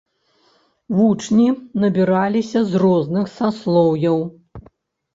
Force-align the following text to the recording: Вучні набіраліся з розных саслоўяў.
Вучні 0.99 1.45
набіраліся 1.85 2.59
з 2.73 2.83
розных 2.87 3.31
саслоўяў. 3.39 4.17